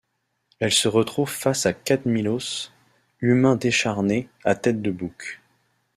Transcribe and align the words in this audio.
Elle 0.57 0.71
se 0.71 0.87
retrouve 0.87 1.29
face 1.29 1.67
à 1.67 1.73
Cadmilos, 1.73 2.71
humain 3.19 3.55
décharné 3.55 4.29
à 4.43 4.55
tête 4.55 4.81
de 4.81 4.89
bouc. 4.89 5.39